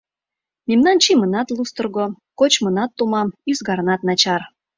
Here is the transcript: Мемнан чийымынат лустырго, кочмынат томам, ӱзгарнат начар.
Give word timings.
Мемнан 0.67 0.97
чийымынат 1.03 1.47
лустырго, 1.55 2.05
кочмынат 2.39 2.91
томам, 2.97 3.27
ӱзгарнат 3.51 4.01
начар. 4.07 4.41